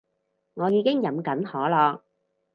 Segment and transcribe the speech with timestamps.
[0.55, 1.99] 我已經飲緊可樂